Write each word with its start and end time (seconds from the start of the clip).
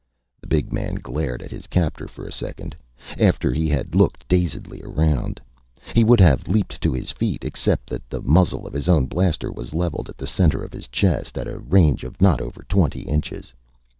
The 0.39 0.47
big 0.47 0.73
man 0.73 0.95
glared 0.95 1.43
at 1.43 1.51
his 1.51 1.67
captor 1.67 2.07
for 2.07 2.25
a 2.25 2.31
second, 2.31 2.75
after 3.19 3.53
he 3.53 3.67
had 3.69 3.93
looked 3.93 4.27
dazedly 4.27 4.81
around. 4.81 5.39
He 5.93 6.03
would 6.03 6.19
have 6.19 6.47
leaped 6.47 6.81
to 6.81 6.91
his 6.91 7.11
feet 7.11 7.45
except 7.45 7.87
that 7.91 8.09
the 8.09 8.23
muzzle 8.23 8.65
of 8.65 8.73
his 8.73 8.89
own 8.89 9.05
blaster 9.05 9.51
was 9.51 9.75
leveled 9.75 10.09
at 10.09 10.17
the 10.17 10.25
center 10.25 10.63
of 10.63 10.73
his 10.73 10.87
chest, 10.87 11.37
at 11.37 11.47
a 11.47 11.59
range 11.59 12.03
of 12.03 12.19
not 12.19 12.41
over 12.41 12.63
twenty 12.67 13.01
inches. 13.03 13.53